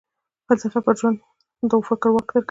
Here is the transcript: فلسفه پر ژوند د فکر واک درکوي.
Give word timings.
فلسفه 0.47 0.79
پر 0.85 0.95
ژوند 0.99 1.17
د 1.69 1.71
فکر 1.89 2.07
واک 2.11 2.25
درکوي. 2.35 2.39